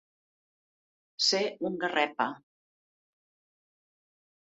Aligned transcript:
Ser 1.25 1.41
un 1.69 1.75
garrepa. 1.83 2.27